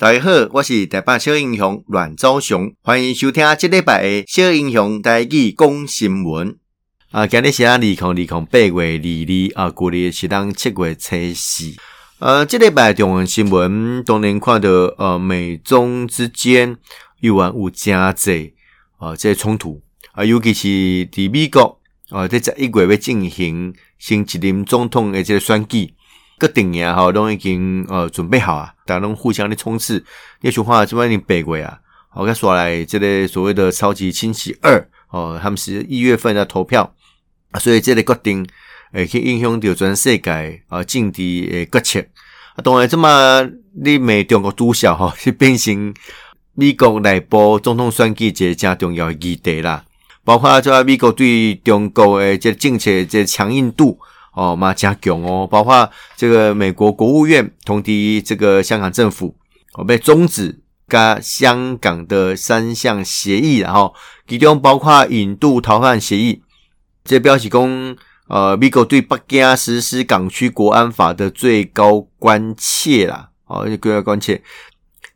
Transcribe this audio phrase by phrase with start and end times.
[0.00, 6.56] 大家好，我是台北小英雄阮昭雄，欢迎收听这礼拜的小英雄台语讲新闻。
[7.10, 11.74] 啊，今日是，二零二零八月二二啊，旧历是当七月初四。
[12.18, 16.78] 呃，这礼拜重要新闻当然看到，呃，美中之间
[17.20, 18.54] 又有有真济
[18.96, 19.82] 啊，这冲突
[20.12, 20.68] 啊，尤其是
[21.10, 21.78] 伫美国
[22.08, 25.92] 啊，在十一月要进行新一任总统的这个选举。
[26.40, 30.02] 各顶呀，哈，都已经呃准备好啊，大家拢互相的冲刺。
[30.40, 31.78] 叶雄话这边已经背过啊，
[32.14, 36.94] 我刚说来，这个所谓的超级星期二哦，他们是一月份要投票，
[37.60, 38.48] 所以这个决定
[38.94, 42.00] 诶，去影响到全世界啊政治诶决策。
[42.54, 43.46] 啊，当然这么
[43.78, 45.92] 你美中国都晓哈，是 变成
[46.54, 49.84] 美国内部总统选举一个真重要的议题啦，
[50.24, 53.98] 包括在美国对中国诶这政策这强硬度。
[54.32, 59.34] 哦，马加强哦，包括这个美国国务院通知这个香港政府，
[59.74, 63.92] 哦，被终止跟香港的三项协议，然后
[64.28, 66.42] 其中包括引渡逃犯协议，
[67.04, 67.96] 这表示讲，
[68.28, 74.40] 呃，美国对北京实施港区国安法的最高关切啦，哦，最高关切，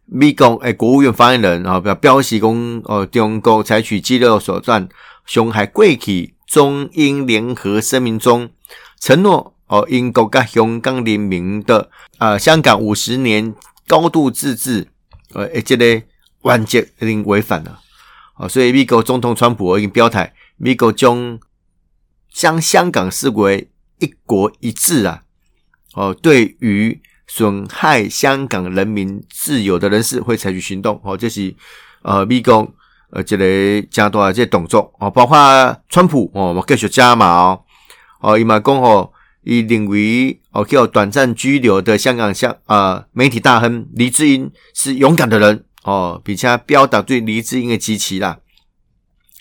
[0.06, 4.89] 美国诶国务院发言人啊表表示讲，哦，中国采取激烈手段
[5.24, 8.50] 伤害过去中英联合声明中。
[9.05, 13.55] 承诺哦，英国跟香港人民的啊、香港五十年
[13.86, 14.88] 高度自治，
[15.34, 16.02] 呃，这个
[16.41, 17.80] 完全已经违反了
[18.38, 21.38] 哦，所以美国总统川普已经表态，美国将
[22.33, 25.22] 将香港视为一国一制啊，
[25.92, 30.98] 哦，对于损害香港人民自由的人士会采取行动。
[31.05, 31.55] 哦，这是
[32.00, 32.66] 呃美国
[33.11, 34.91] 呃这个加大这个动作。
[34.98, 35.36] 哦，包括
[35.91, 37.64] 川普哦，我继续加码哦。
[38.25, 48.39] 哦，伊嘛讲吼，伊认为哦，叫短暂居留的香港香啊媒体大亨黎智英是勇敢的人哦，并且表达对黎智英的支持啦。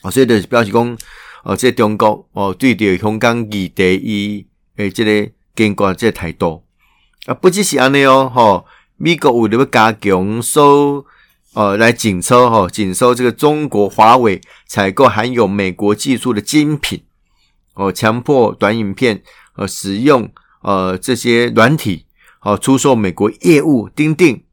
[0.01, 0.97] 哦，所以就是表示讲
[1.43, 4.45] 哦，这、中国哦对着香港议题伊
[4.75, 6.65] 诶，这个坚决这个态度
[7.25, 8.65] 啊，不只是安尼哦，吼，
[8.97, 11.05] 美国为了要加强收
[11.53, 17.01] 呃来紧收吼，紧收这个中国华为采购含有美国技术的精品。
[17.73, 19.23] 哦，强迫短影片
[19.55, 20.29] 呃使用
[20.61, 22.05] 呃这些软体
[22.41, 24.43] 哦出售美国业务钉钉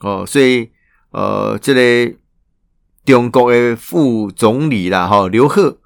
[0.00, 0.70] 哦，所以
[1.10, 2.14] 呃这个
[3.04, 5.78] 中国的副总理啦哈刘鹤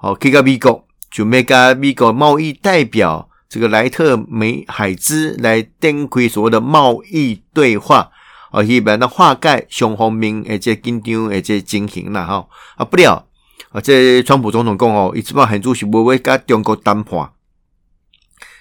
[0.00, 8.10] 哦去到美国准备跟美国贸易代表这个莱特梅海兹来展开所谓的贸易对话
[8.50, 13.26] 哦，一般的化解双方面诶这紧张诶这情形啦哈啊不了。
[13.74, 17.28] 啊，这川普总统讲哦，伊即摆很主席不会甲中国谈判，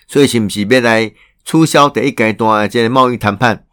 [0.07, 1.13] 所以是毋是要来
[1.45, 3.63] 促销第一阶段的这个贸易谈判？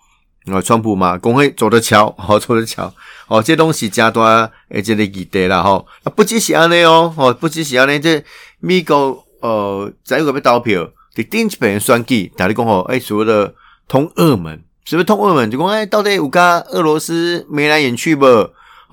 [0.45, 2.93] 啊，川普嘛，讲会走得巧，好走得巧，
[3.29, 8.23] 哦，这东西加大诶，这个议题啦，吼，啊，不只是安尼哦，哦，不只是安尼，这
[8.59, 13.55] 美国呃，在一个要投票，第顶一边选举，大家讲吼，诶，所谓的
[13.89, 15.51] 通俄门，是不是通俄门？
[15.51, 18.27] 就讲诶，到底有甲俄罗斯眉来眼去不？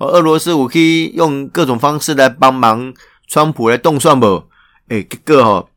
[0.06, 2.94] 俄罗斯我可以用各种方式来帮忙
[3.26, 4.48] 川普来动算不？
[4.88, 5.70] 诶，这个吼，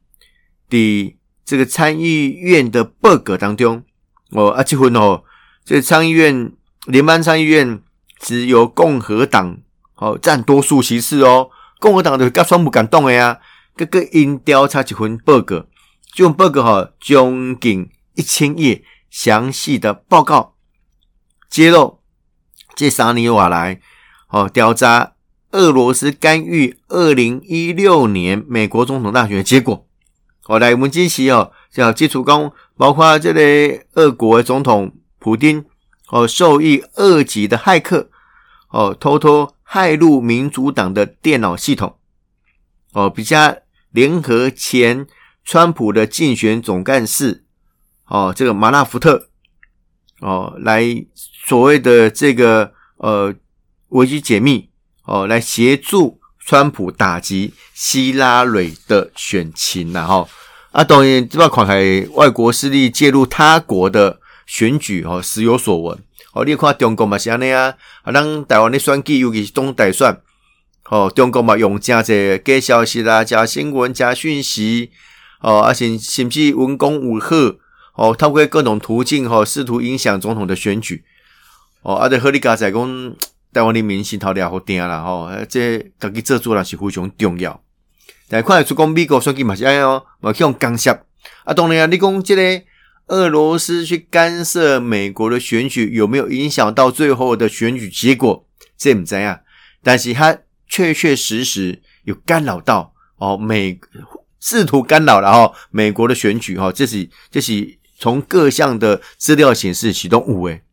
[0.69, 3.83] 的这个参议院的报告当中，
[4.29, 5.23] 哦，啊，这份哦，
[5.65, 6.53] 这个参议院
[6.85, 7.81] 联邦参议院
[8.19, 9.57] 只有共和党
[9.95, 11.49] 哦占多数席次哦，
[11.79, 13.39] 共和党就跟川普敢动的呀，
[13.75, 15.65] 各个因调查这份报告，
[16.13, 20.55] 这份报告哈，将近一千页详细的报告
[21.49, 21.99] 揭露
[22.75, 23.81] 这三年以来。
[24.31, 25.13] 哦，调查
[25.51, 29.85] 俄罗斯干预二零一六年美国总统大选的结果。
[30.43, 35.65] 后来我们今期哦，叫基础工，包括这类俄国总统普丁
[36.09, 38.09] 哦，受益二级的骇客
[38.69, 41.97] 哦，偷偷骇入民主党的电脑系统
[42.93, 43.57] 哦，比较
[43.91, 45.05] 联合前
[45.43, 47.43] 川普的竞选总干事
[48.07, 49.27] 哦，这个马纳福特
[50.21, 53.35] 哦，来所谓的这个呃。
[53.91, 54.69] 危机解密
[55.05, 60.27] 哦，来协助川普打击希拉蕊的选情呐哈
[60.71, 65.99] 啊，当然这把看开外国势力介入他国的选举哦，时有所闻
[66.33, 66.45] 哦。
[66.45, 70.21] 你看中国嘛是安尼啊，啊，咱台湾的选举尤其是总大选
[70.89, 74.91] 哦，中国嘛用真侪假消息啦、假新闻、假讯息
[75.41, 77.57] 哦，而且甚至文攻武吓
[77.95, 81.03] 哦，透过各种途径哦，试图影响总统的选举
[81.81, 83.15] 哦，啊，对，合理加在讲。
[83.53, 87.61] 台湾的民心头了好定啦吼，这家己做主啦是非常重要。
[88.29, 90.91] 但看得出讲美国选举嘛是安尼哦，嘛去用干涉。
[91.43, 92.63] 啊，当然啊，你讲这个
[93.07, 98.47] 俄罗斯去干涉美国的选举有没有影响到最后的选举结果？
[98.77, 99.39] 这不知道，
[99.83, 100.37] 但是他
[100.67, 103.79] 确确实实有干扰到哦，美
[104.39, 110.63] 试图干扰了哈美国的选举哈，这是这是从各项的资料显示启动五诶。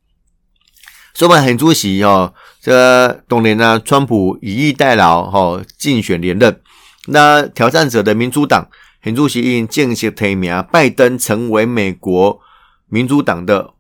[1.19, 6.61] 昨晚很主席哦，这当年呢，川普以逸待劳哈竞选连任，
[7.09, 8.69] 那挑战者的民主党。
[9.03, 12.39] 很主席因正式提名拜登成为美国
[12.87, 13.75] 民主党的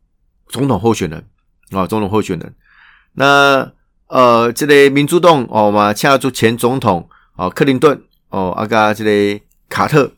[0.48, 1.24] 总统候选人
[1.70, 2.52] 啊，总统候选人。
[3.12, 3.70] 那
[4.08, 10.10] 呃，这个民主党哦嘛，恰住前总统哦，克林顿哦，阿加这个卡特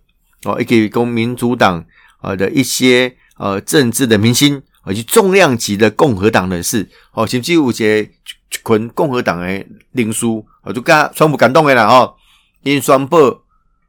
[0.44, 1.84] 哦，以及公民主党
[2.23, 8.10] 啊的一些呃政治的明星以及重量级的共和党人士哦，甚至有些
[8.50, 12.14] 群共和党的领袖啊，就加川普感动的啦哦，
[12.62, 13.42] 因宣布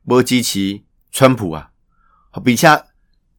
[0.05, 0.81] 无支持。
[1.13, 1.69] 川普啊，
[2.41, 2.65] 并且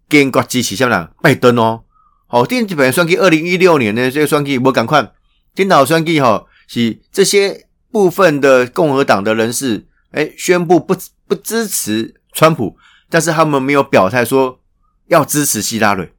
[0.06, 1.08] 坚决支持什么人？
[1.22, 1.84] 拜登哦，
[2.26, 5.10] 好，电子本选举二零一六年呢，这个选举我赶快，
[5.54, 10.94] 电脑选举哈，是这些部分的共和党的人士，诶宣布不
[11.26, 12.76] 不支持川普，
[13.08, 14.60] 但是他们没有表态说
[15.06, 16.12] 要支持希拉蕊，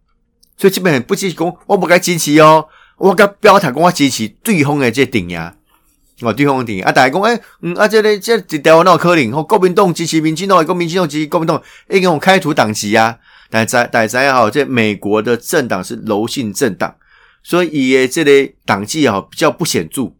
[0.57, 2.67] 所以基本不支持讲，我不该支持哦，
[2.97, 5.55] 我该表态讲我支持对方的这顶呀。
[6.21, 13.17] 哦，对方的啊，大家讲，诶嗯，啊，这个这一条闹可能，吼，国民党支持民进党，国民进党支持国民党，已经开除党籍啊。
[13.49, 16.95] 但在但在好，这美国的政党是柔性政党，
[17.43, 20.13] 所以诶，这类党纪啊比较不显著。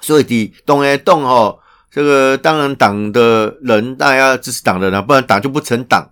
[0.00, 1.58] 所以的党诶动吼，
[1.90, 6.08] 这个当然党的人大家支持党的人，不然党就不成党。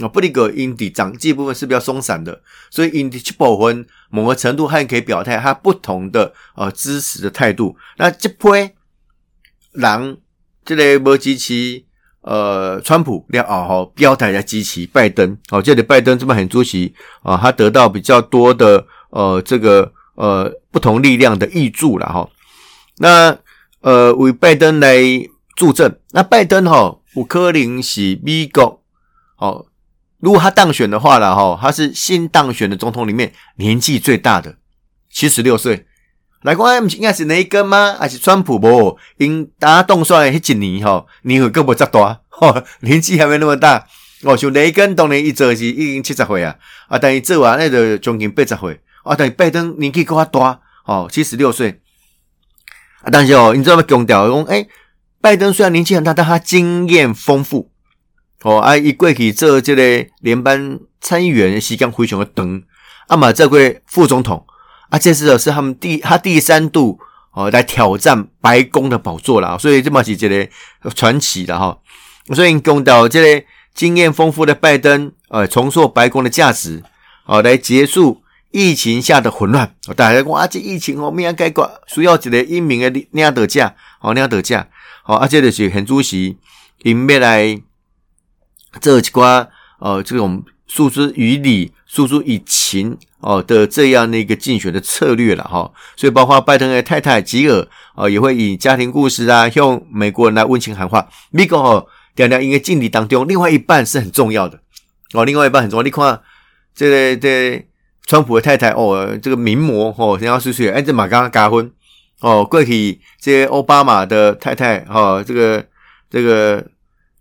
[0.00, 2.40] 啊，不离个因的党纪部分是比较松散的，
[2.70, 7.76] 所以因的这部分某个程度还可以表态他不同的呃支持的态度。
[7.98, 8.70] 那这批
[9.72, 10.18] 人
[10.64, 11.82] 这类不支持
[12.20, 15.36] 呃川普，要好好表态来支持拜登。
[15.50, 22.28] 哦，这里拜登这么很出席啊，他得到比较多的呃这个呃不同力量的挹注了哈。
[22.98, 23.36] 那
[23.80, 25.02] 呃为拜登来
[25.56, 28.80] 助阵，那拜登哈有可能是美国
[29.38, 29.66] 哦。
[30.20, 34.56] 如果他当选的话了哈，他是新当选的总统里面年纪最大的，
[35.10, 35.86] 七十六岁。
[36.42, 37.96] 来讲，哎，应该是雷根吗？
[37.98, 38.98] 还是川普不？
[39.18, 42.20] 因大家动算迄一年哈，年会更不咋大，
[42.80, 43.86] 年纪还没那么大。
[44.22, 46.56] 哦，像雷根当年一做是已经七十岁啊，
[46.88, 51.80] 啊，但是做完那个将近八十岁，啊，但是拜登年纪更加大，哦，七十六岁。
[53.02, 53.82] 啊，但是哦，你知道吗？
[53.86, 54.66] 强调讲，哎，
[55.20, 57.70] 拜登虽然年纪很大，但他经验丰富。
[58.42, 62.62] 哦，啊，伊过去做这个联邦参议员时间非常的长，
[63.06, 64.46] 啊嘛，这位副总统，
[64.88, 66.98] 啊，这次是他们第他第三度
[67.32, 70.48] 哦来挑战白宫的宝座了，所以这么是这个
[70.94, 71.78] 传奇的哈。
[72.34, 76.82] 所以讲到这个经验丰富的拜登，呃，重塑白宫的价值，
[77.26, 78.22] 哦，来结束
[78.52, 79.74] 疫情下的混乱。
[79.94, 84.66] 大家讲啊，这疫情哦，没人解决，需要一个英明的领导者，哦，领导者，
[85.02, 86.38] 好，啊，这就是很主席，
[86.84, 87.60] 因要来。
[88.80, 89.48] 这几关
[89.80, 101.08] 呃，这种诉诸于理、诉诸于情哦的这样的一个竞选的策略了哈，所以包括拜登的太太吉尔啊，也会以家庭故事啊，向美国人来温情喊话。
[101.30, 104.60] 美国哦，讲讲因为敬礼当中，另外一半是很重要的
[105.14, 105.82] 哦，另外一半很重要。
[105.82, 106.20] 你看
[106.74, 107.66] 这个这
[108.06, 110.70] 川普的太太哦，这个名模哦，然后是谁？
[110.70, 111.72] 哎，这马刚刚结婚
[112.20, 115.64] 哦，过去这个奥巴马的太太哈，这个
[116.10, 116.64] 这个。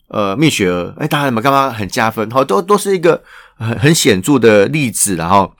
[0.09, 2.29] 呃，蜜雪儿，哎，大家怎么干嘛很加分？
[2.31, 3.23] 好，都都是一个
[3.57, 5.51] 很很显著的例子了哈。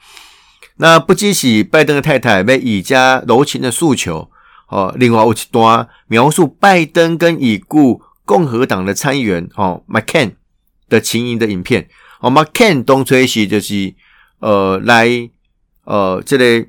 [0.76, 4.28] 那不计起拜登的太太被以家柔情的诉求，
[4.68, 10.32] 哦，另外有一段描述拜登跟已故共和党的参议员哦，McCain
[10.88, 11.88] 的情谊的影片。
[12.20, 13.94] 哦，McCain 当初是就是
[14.40, 15.08] 呃来
[15.84, 16.66] 呃这个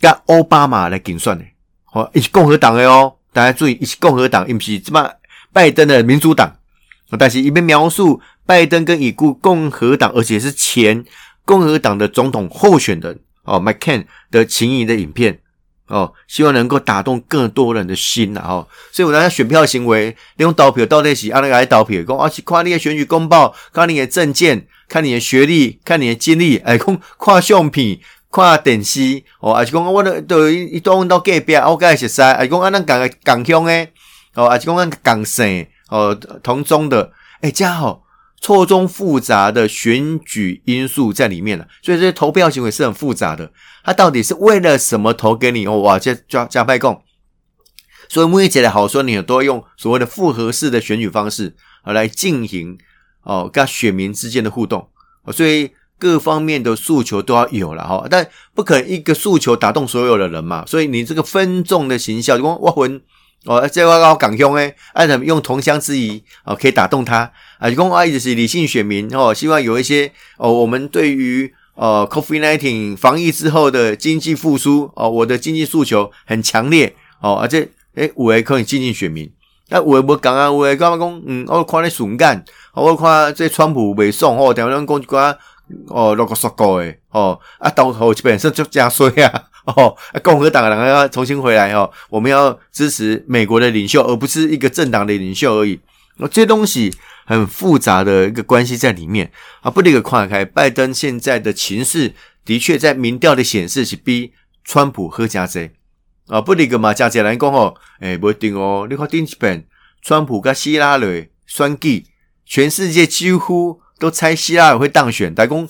[0.00, 1.44] 跟奥巴马来竞选的，
[1.92, 5.10] 哦，一起共和党的哦，大家注意，一起共和党，也不是这么
[5.52, 6.54] 拜登的民主党。
[7.18, 11.04] 但是，一边描述拜登跟已故共和党，而且是前
[11.44, 15.38] 共和党的总统候选人哦，McCain 的情谊的影片
[15.86, 18.66] 哦，希望能够打动更多人的心呐哦。
[18.90, 28.00] 所以，我讲选票行为，你用投票到底是按那个来投票，讲啊，是看你的选举公报，看你的证件，看你的学历，看你的经历，哎，讲看相片，
[28.32, 33.92] 看电视哦，还是讲我都都一到到隔壁，我该熟悉，还是讲啊，咱共共乡诶，
[34.34, 35.68] 哦，还是讲咱共姓。
[35.88, 38.04] 哦，同宗的，哎，加好
[38.40, 43.52] 错综复杂的选举因素在里面了，所以这些投票行为是很复杂的。
[43.84, 45.66] 他到底是为了什么投给你？
[45.66, 47.02] 哦，哇，这加加派共，
[48.08, 52.76] 所以目前的好说，你都要用所谓的复合式的选举方式啊来进行
[53.22, 54.88] 哦跟选民之间的互动。
[55.32, 62.70] 所以各方面的诉求都要有了哈，但不可能一个诉求打动所有的人嘛，所以你这个分众的形象，就讲我
[63.46, 79.30] 哦，这个我港兄诶，按怎么用同乡之谊哦，可以打动他啊，就讲啊，一直是理性选民哦，希望有一些哦，我们对于呃 COVID-19 防疫之后的经济复苏哦，我的经济诉求很强烈哦，而且诶，有诶可以接近选民，
[79.68, 81.22] 那有诶无讲啊，有诶干嘛讲？
[81.26, 85.36] 嗯，我看你顺眼，我看这川普未爽哦，点样讲一寡。
[85.88, 89.42] 哦，六个说过诶，哦，啊，到后基本上就加税啊，
[89.74, 95.80] 哦，共和党人要重新回来哦，我们要支持美国的领袖，而不是一个政党的领袖而已。
[96.18, 96.94] 哦，这些东西
[97.24, 99.30] 很复杂的一个关系在里面
[99.60, 100.44] 啊，不得个跨开。
[100.44, 104.32] 拜登现在的情势的确在民调的显示是比
[104.64, 105.70] 川普好加济
[106.28, 109.64] 啊，不得个嘛加济来讲哦，诶，不一定哦，你看顶一本
[110.02, 112.06] 川普跟希拉里选举，
[112.44, 113.80] 全世界几乎。
[113.98, 115.66] 都猜希拉里会当选，大公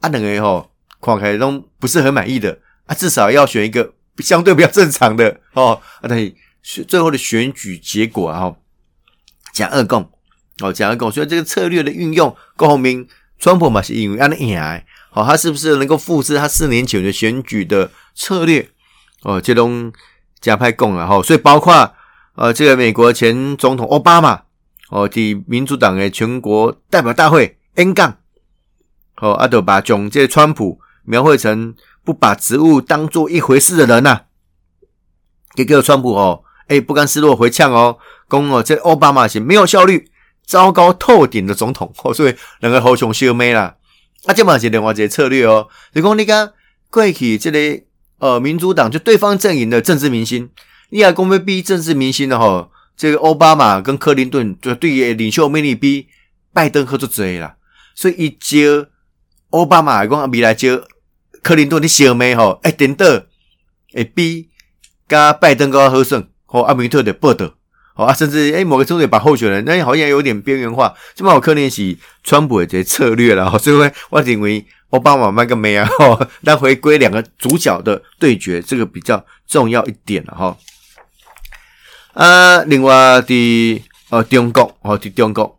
[0.00, 0.68] 啊两个吼，
[1.00, 5.80] 看起来都不是很满意的啊，至少要选一个相对比较正常的 哦。
[6.00, 8.56] 啊，等于最后的选举结果啊，吼，
[9.52, 10.10] 讲二共
[10.60, 13.06] 哦，讲二共，所以这个策略的运用，郭宏明、
[13.38, 14.60] 川普嘛是因为安尼赢，
[15.10, 18.68] 好，他是不是能够复制他四年前的选举的策略？
[19.22, 19.92] 哦，这种
[20.40, 21.94] 加派共啊，吼，所以包括
[22.34, 24.42] 呃，这个美国前总统奥巴马。
[24.90, 28.18] 哦，替民主党的全国代表大会 N 杠，
[29.22, 31.74] 哦，阿德把总这川普描绘成
[32.04, 34.24] 不把职务当做一回事的人呐、啊，
[35.54, 40.10] 给个川普哦，哎，不甘示弱回呛哦，讲哦，这奥巴马是没有效率、
[40.46, 41.92] 糟糕透顶的总统。
[42.02, 43.76] 哦，所以两个好兄弟妹啦，
[44.26, 46.52] 啊，这嘛是另外一个策略哦，你讲你讲
[46.90, 47.82] 过去这个
[48.18, 50.50] 呃民主党就对方阵营的政治明星，
[50.90, 52.70] 你也讲要比政治明星的吼。
[52.94, 56.08] 这个奥巴马跟克林顿就对于领袖魅力逼
[56.52, 57.56] 拜登合作多啦，
[57.94, 58.86] 所以一接
[59.48, 60.78] 奥巴马讲未来接
[61.42, 63.04] 克林顿的小妹吼，哎，等到
[63.92, 64.48] 会比
[65.08, 67.52] 加拜登更好胜，和阿明特的报道，
[67.94, 80.56] 好啊，甚至哎某个州也把候选人，那好像有点边缘化，这么有可能是川普的这策略了，所以我认为奥巴马卖个妹啊，吼，那回归两个主角的对决，这个比较重要一点了哈。
[82.14, 85.58] 啊，另外的呃中国哦，的中国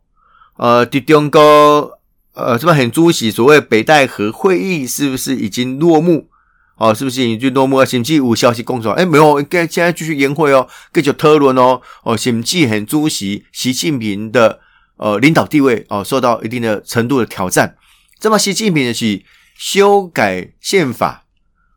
[0.57, 1.99] 呃的中国
[2.33, 6.29] 呃，这边很主席所谓北戴河会议是不是已经落幕？
[6.77, 7.85] 哦，是不是已经落幕了？
[7.85, 11.79] 甚至有消息公说，哎，没有，应该现在继续延会哦，继续讨论哦。
[12.03, 14.59] 哦，甚至很主席习近平的
[14.97, 17.75] 呃领导地位哦受到一定的程度的挑战。
[18.19, 19.21] 这么，习近平的是
[19.55, 21.25] 修改宪法，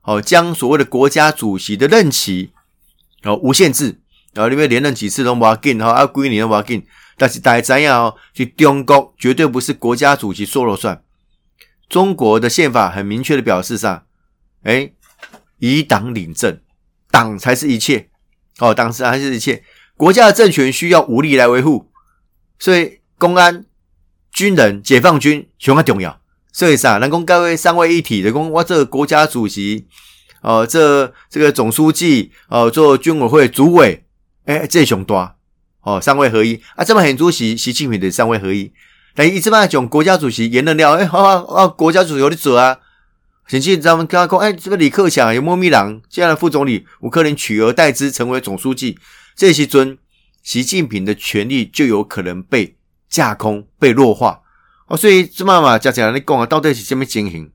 [0.04, 2.52] 哦，将所谓的国家主席的任期
[3.24, 4.00] 哦无限制。
[4.32, 6.82] 然后因为连任几次都无要紧，哈，啊，几年都无要紧。
[7.16, 11.02] 但是大家知道哦，就中国绝对不是国家主席说了算。
[11.88, 14.04] 中国的宪法很明确的表示上，
[14.64, 14.94] 诶，
[15.58, 16.60] 以党领政，
[17.10, 18.08] 党才是一切，
[18.58, 19.62] 哦，党才是一切。
[19.96, 21.90] 国家的政权需要武力来维护，
[22.58, 23.64] 所以公安、
[24.32, 26.20] 军人、解放军相当重要。
[26.52, 29.86] 所以啥，能够各位三位一体的，讲我这个国家主席，
[30.42, 34.04] 哦，这这个总书记，哦，做军委会主委。
[34.46, 35.35] 诶，这熊大
[35.86, 36.60] 哦，三位合一。
[36.74, 38.72] 啊，这么很主席习近平的三位合一，
[39.14, 42.76] 但一直嘛讲国家主席言论了，诶，好好啊，国家主席有的做啊，
[43.46, 48.98] 甚至咱们刚刚讲，诶，这个李克强有莫咪郎，这样的副总理乌克兰取而代之成为总书记，
[49.36, 49.96] 这些尊
[50.42, 52.76] 习近平的权力就有可能被
[53.08, 54.40] 架空、被弱化。
[54.88, 57.52] 哦，所以这么嘛，讲起来你讲啊，到底是什么情形？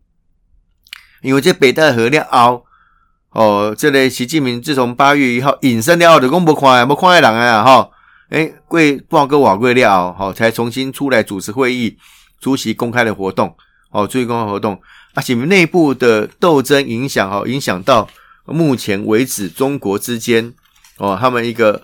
[1.21, 2.65] 因为这北戴河了后。
[3.33, 7.89] 哦，这类习近平自从八月一号隐身了后，就讲无看，无看的人啊，哈，
[8.31, 11.95] 诶，过半个瓦过了后，才重新出来主持会议，
[12.41, 13.55] 出席公开的活动，
[13.91, 14.81] 哦，出席公开活动，
[15.13, 18.09] 而且内部的斗争影响，哈，影响到
[18.45, 20.53] 目前为止中国之间，
[20.97, 21.83] 哦，他们一个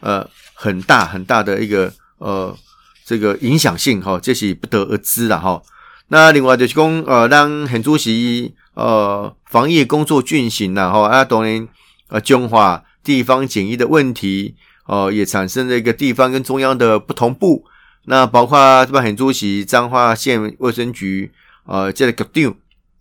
[0.00, 2.56] 呃很大很大的一个呃
[3.04, 5.60] 这个影响性，哈，这是不得而知的，哈。
[6.08, 8.54] 那另外就是讲，呃，让很主席。
[8.74, 11.66] 呃，防疫工作进行了哈，啊，当然，
[12.10, 14.54] 呃，强化地方检疫的问题，
[14.88, 17.62] 哦、也产生了一个地方跟中央的不同步。
[18.06, 21.30] 那包括这边很主席彰化县卫生局，
[21.66, 22.56] 呃，这个局长，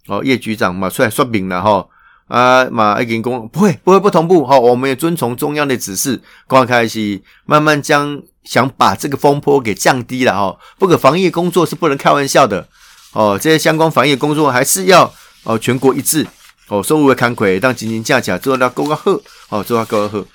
[0.08, 1.88] 哦，叶局长嘛出来说明了哈，
[2.28, 10.58] 啊，嘛已经公不会不会不同步哈，我们也遵从中央的指示，刚开始慢慢将想把这个风波给降低了哈。
[10.78, 12.68] 不可防疫工作是不能开玩笑的
[13.14, 15.14] 哦，这些相关防疫工作还是要。
[15.44, 16.28] 哦，全国一致
[16.68, 19.12] 哦，收入的看亏，当经济价价做到够个好
[19.48, 20.26] 哦，做到够个好。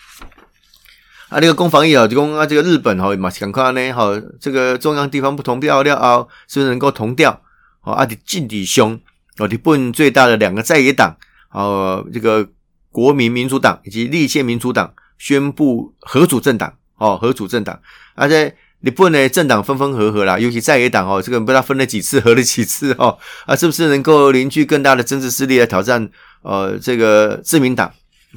[1.32, 7.40] 啊，那个攻防疫啊，就讲啊，这个日本哈，马赶快呢，哈，这个中央地方不同调了啊，是不是能够同调？
[7.80, 9.00] 哦，啊，政治上，
[9.38, 11.16] 哦，日本最大的两个在野党，
[11.50, 12.46] 哦，这个
[12.90, 17.80] 国民民主党以及立宪民主党宣布合组政党，哦，合组政党，
[18.14, 26.10] 而且日本呢政党分分合合啦，尤其在野党哦，这个不知道分了几次，合了几次哦，啊，是不是能够凝聚更大的政治势力来挑战
[26.42, 27.90] 呃这个自民党？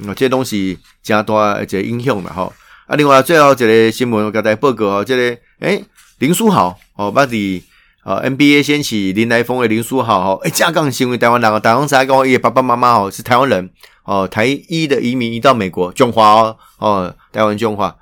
[0.06, 2.50] 哦，这些东西加多一个影响了哈。
[2.86, 5.84] 啊，另外最后一个新闻我甲大家报告哦，这个诶
[6.18, 7.60] 林书豪哦，把你
[8.04, 13.68] 呃 NBA 掀起林来疯的林书豪哦，诶，加杠成为台湾人，台湾才跟我爷爷爸爸妈妈哦是台湾人
[14.04, 17.96] 哦，台一的移民移到美国中华哦，哦，台湾中华。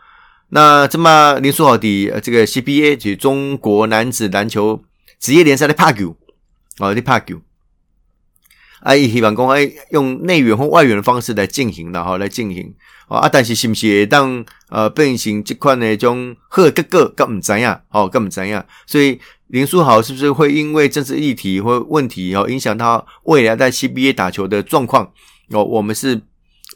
[0.50, 4.82] 那这么林书豪的这个 CBA 就中国男子篮球
[5.18, 6.14] 职业联赛的拍球
[6.78, 7.40] 哦，的拍球。
[8.84, 12.70] 啊，伊希望讲哎，用内援或外援的方式来进行，然后来进行
[13.08, 18.62] 啊，但是是不是会当呃变成这款的种好结果，更唔知样哦，更唔知样。
[18.86, 25.10] 所以林书豪是不是会因为政治议题或问题哦，影响他未来在 CBA 打球的状况
[25.48, 25.64] 哦？
[25.64, 26.20] 我们是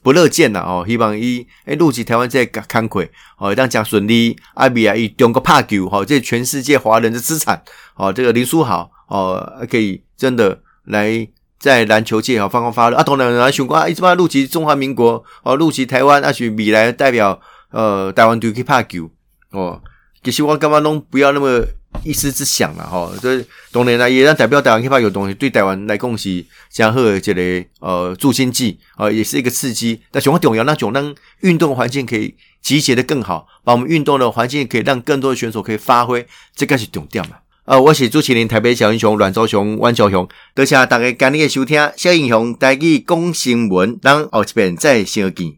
[0.02, 0.82] 不乐见的哦。
[0.88, 7.62] 希望伊哎，入籍台湾这个慷慨哦，当讲顺利，阿比啊，伊中国拍球哦，这全世界华人的资产
[7.96, 8.10] 哦。
[8.10, 11.28] 这个林书豪哦，可以真的来。
[11.58, 13.02] 在篮球界啊，发光发热啊！
[13.02, 19.10] 当然啊，想讲啊，伊即摆入籍中华民国哦，入籍台湾，啊是未来代表呃台湾队去拍球
[19.50, 19.80] 哦。
[20.22, 21.64] 其实我感觉拢不要那么
[22.04, 23.10] 一丝之想了哈。
[23.20, 30.00] 这、哦、当然啦，也让代表台湾去拍球，东西对台湾来讲是将好的这个呃助兴剂啊，也是一个刺激。
[30.10, 36.24] 但上个重要，那种让运动环境可以集结的更好，把我们运动的环境可以让更多的选手可以发挥，
[36.54, 37.36] 这个是重点嘛。
[37.68, 41.78] 呃，我是主持人台北小英雄阮昭雄、阮昭雄，多谢大家今日的收听。
[41.98, 45.46] 小英雄带去讲新闻，咱后一遍再相见。